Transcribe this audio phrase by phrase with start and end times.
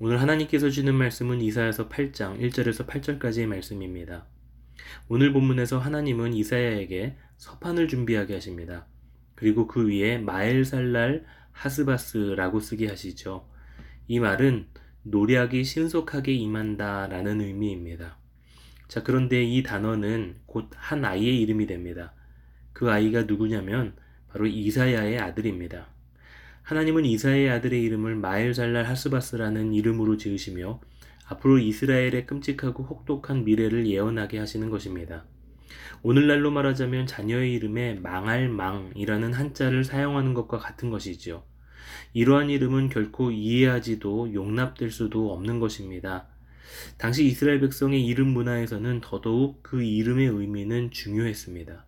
[0.00, 4.26] 오늘 하나님께서 주는 말씀은 이사야서 8장 1절에서 8절까지의 말씀입니다.
[5.08, 8.86] 오늘 본문에서 하나님은 이사야에게 서판을 준비하게 하십니다.
[9.36, 13.48] 그리고 그 위에 마엘살랄 하스바스라고 쓰게 하시죠.
[14.08, 14.66] 이 말은
[15.04, 18.18] 노략이 신속하게 임한다라는 의미입니다.
[18.88, 22.14] 자, 그런데 이 단어는 곧 한 아이의 이름이 됩니다.
[22.72, 23.94] 그 아이가 누구냐면
[24.28, 25.93] 바로 이사야의 아들입니다.
[26.64, 30.80] 하나님은 이사야의 아들의 이름을 마엘살랄 하스바스라는 이름으로 지으시며
[31.28, 35.26] 앞으로 이스라엘의 끔찍하고 혹독한 미래를 예언하게 하시는 것입니다.
[36.02, 41.42] 오늘날로 말하자면 자녀의 이름에 망할 망이라는 한자를 사용하는 것과 같은 것이지요.
[42.14, 46.28] 이러한 이름은 결코 이해하지도 용납될 수도 없는 것입니다.
[46.96, 51.84] 당시 이스라엘 백성의 이름 문화에서는 더더욱 그 이름의 의미는 중요했습니다.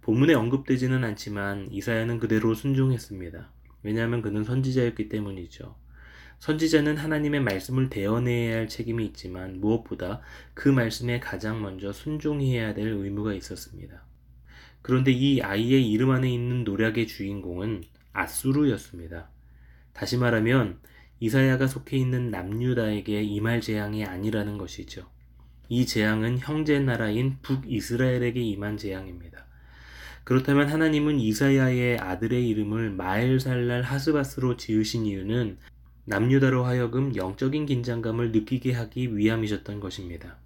[0.00, 3.61] 본문에 언급되지는 않지만 이사야는 그대로 순종했습니다.
[3.82, 5.76] 왜냐하면 그는 선지자였기 때문이죠.
[6.38, 10.22] 선지자는 하나님의 말씀을 대언해야 할 책임이 있지만 무엇보다
[10.54, 14.04] 그 말씀에 가장 먼저 순종해야 될 의무가 있었습니다.
[14.82, 19.30] 그런데 이 아이의 이름 안에 있는 노략의 주인공은 아수르였습니다.
[19.92, 20.80] 다시 말하면
[21.20, 25.08] 이사야가 속해 있는 남유다에게 임할 재앙이 아니라는 것이죠.
[25.68, 29.46] 이 재앙은 형제 나라인 북이스라엘에게 임한 재앙입니다.
[30.24, 35.58] 그렇다면 하나님은 이사야의 아들의 이름을 마엘살랄 하스바스로 지으신 이유는
[36.04, 40.36] 남유다로 하여금 영적인 긴장감을 느끼게 하기 위함이셨던 것입니다.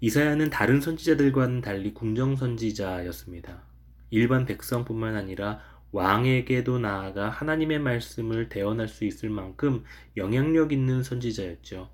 [0.00, 3.62] 이사야는 다른 선지자들과는 달리 궁정 선지자였습니다.
[4.10, 5.60] 일반 백성뿐만 아니라
[5.92, 9.84] 왕에게도 나아가 하나님의 말씀을 대언할 수 있을 만큼
[10.16, 11.90] 영향력 있는 선지자였죠.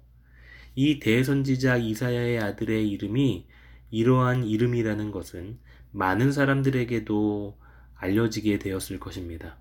[0.74, 3.46] 이 대선지자 이사야의 아들의 이름이
[3.90, 5.58] 이러한 이름이라는 것은
[5.92, 7.58] 많은 사람들에게도
[7.94, 9.56] 알려지게 되었을 것입니다.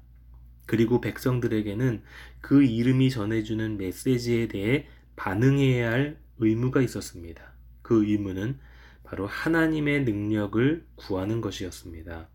[0.65, 2.01] 그리고 백성들에게는
[2.39, 7.53] 그 이름이 전해주는 메시지에 대해 반응해야 할 의무가 있었습니다.
[7.81, 8.57] 그 의무는
[9.03, 12.29] 바로 하나님의 능력을 구하는 것이었습니다.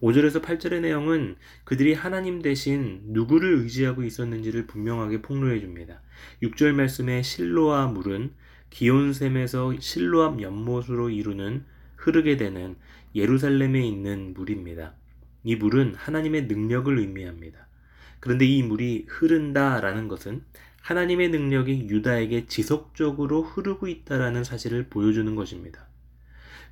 [0.00, 6.02] 5절에서 8절의 내용은 그들이 하나님 대신 누구를 의지하고 있었는지를 분명하게 폭로해 줍니다.
[6.42, 8.32] 6절 말씀에 실로와 물은
[8.70, 11.64] 기온샘에서 실로암 연못으로 이루는
[11.98, 12.76] 흐르게 되는
[13.14, 14.94] 예루살렘에 있는 물입니다.
[15.44, 17.66] 이 물은 하나님의 능력을 의미합니다.
[18.20, 20.42] 그런데 이 물이 흐른다라는 것은
[20.80, 25.86] 하나님의 능력이 유다에게 지속적으로 흐르고 있다라는 사실을 보여주는 것입니다.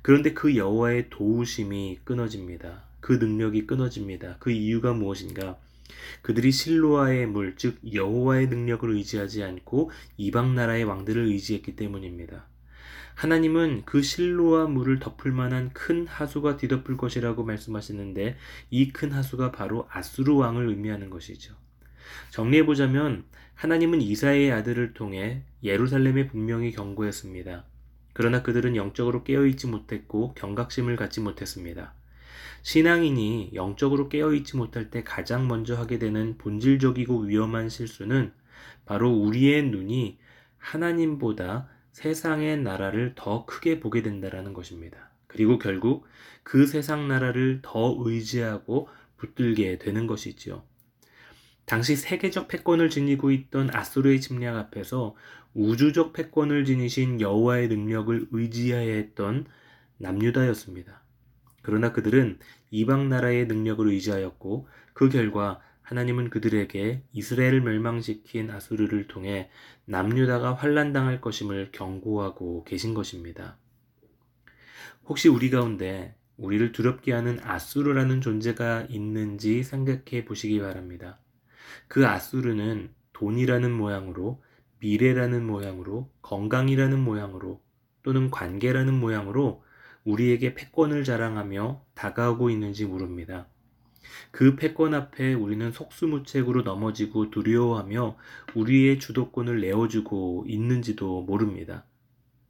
[0.01, 2.83] 그런데 그 여호와의 도우심이 끊어집니다.
[2.99, 4.37] 그 능력이 끊어집니다.
[4.39, 5.57] 그 이유가 무엇인가?
[6.21, 12.47] 그들이 실로아의 물, 즉 여호와의 능력을 의지하지 않고 이방 나라의 왕들을 의지했기 때문입니다.
[13.15, 18.37] 하나님은 그 실로와 물을 덮을 만한 큰 하수가 뒤덮을 것이라고 말씀하시는데
[18.69, 21.55] 이 큰 하수가 바로 아수르 왕을 의미하는 것이죠.
[22.29, 23.25] 정리해 보자면
[23.55, 27.65] 하나님은 이사의 아들을 통해 예루살렘에 분명히 경고했습니다.
[28.13, 31.93] 그러나 그들은 영적으로 깨어있지 못했고 경각심을 갖지 못했습니다.
[32.63, 38.31] 신앙인이 영적으로 깨어있지 못할 때 가장 먼저 하게 되는 본질적이고 위험한 실수는
[38.85, 40.17] 바로 우리의 눈이
[40.57, 45.09] 하나님보다 세상의 나라를 더 크게 보게 된다라는 것입니다.
[45.25, 46.05] 그리고 결국
[46.43, 48.87] 그 세상 나라를 더 의지하고
[49.17, 50.61] 붙들게 되는 것이지요.
[51.65, 55.15] 당시 세계적 패권을 지니고 있던 아수르의 침략 앞에서
[55.55, 59.47] 우주적 패권을 지니신 여호와의 능력을 의지해야 했던
[59.97, 61.01] 남유다였습니다.
[61.63, 62.37] 그러나 그들은
[62.69, 69.49] 이방 나라의 능력을 의지하였고 그 결과 하나님은 그들에게 이스라엘을 멸망시킨 아수르를 통해
[69.85, 73.57] 남유다가 환란당할 것임을 경고하고 계신 것입니다.
[75.05, 81.19] 혹시 우리 가운데 우리를 두렵게 하는 아수르라는 존재가 있는지 생각해 보시기 바랍니다.
[81.87, 84.43] 그 아수르는 돈이라는 모양으로
[84.79, 87.61] 미래라는 모양으로 건강이라는 모양으로
[88.03, 89.63] 또는 관계라는 모양으로
[90.03, 93.47] 우리에게 패권을 자랑하며 다가오고 있는지 모릅니다.
[94.31, 98.17] 그 패권 앞에 우리는 속수무책으로 넘어지고 두려워하며
[98.55, 101.85] 우리의 주도권을 내어주고 있는지도 모릅니다.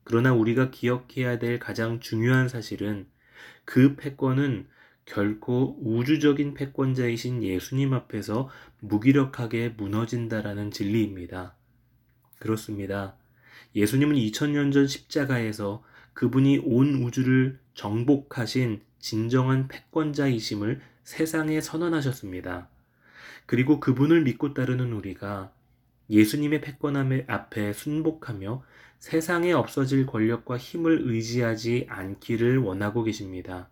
[0.04, 3.08] 그러나 우리가 기억해야 될 가장 중요한 사실은
[3.66, 4.68] 그 패권은
[5.06, 8.50] 결코 우주적인 패권자이신 예수님 앞에서
[8.82, 11.56] 무기력하게 무너진다라는 진리입니다.
[12.40, 13.16] 그렇습니다.
[13.76, 15.84] 예수님은 2000년 전 십자가에서
[16.14, 22.68] 그분이 온 우주를 정복하신 진정한 패권자이심을 세상에 선언하셨습니다.
[23.46, 25.54] 그리고 그분을 믿고 따르는 우리가
[26.10, 28.62] 예수님의 패권함 앞에 순복하며
[29.00, 33.70] 세상에 없어질 권력과 힘을 의지하지 않기를 원하고 계십니다.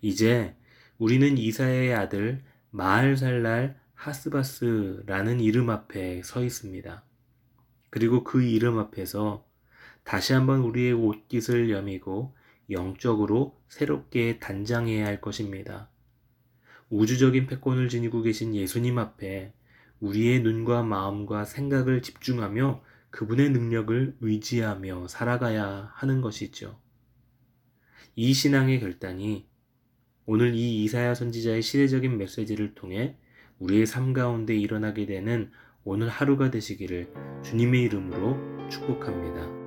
[0.00, 0.56] 이제
[0.98, 7.04] 우리는 이사야의 아들 마알살랄 하스바스라는 이름 앞에 서 있습니다.
[7.88, 9.46] 그리고 그 이름 앞에서
[10.02, 12.34] 다시 한번 우리의 옷깃을 여미고
[12.68, 15.91] 영적으로 새롭게 단장해야 할 것입니다.
[16.92, 19.54] 우주적인 패권을 지니고 계신 예수님 앞에
[20.00, 26.78] 우리의 눈과 마음과 생각을 집중하며 그분의 능력을 의지하며 살아가야 하는 것이죠.
[28.14, 29.46] 이 신앙의 결단이
[30.26, 33.16] 오늘 이 이사야 선지자의 시대적인 메시지를 통해
[33.58, 35.50] 우리의 삶 가운데 일어나게 되는
[35.84, 37.10] 오늘 하루가 되시기를
[37.42, 39.61] 주님의 이름으로 축복합니다.